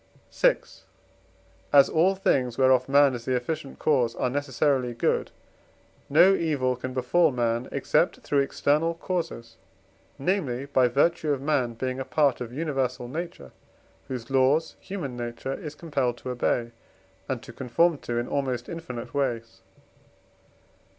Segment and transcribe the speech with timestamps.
[0.33, 0.57] VI.
[1.71, 5.29] As all things whereof man is the efficient cause are necessarily good,
[6.09, 9.57] no evil can befall man except through external causes;
[10.17, 13.51] namely, by virtue of man being a part of universal nature,
[14.07, 16.71] whose laws human nature is compelled to obey,
[17.29, 19.61] and to conform to in almost infinite ways.